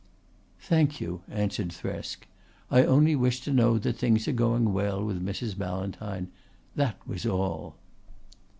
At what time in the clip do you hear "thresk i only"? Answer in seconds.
1.71-3.15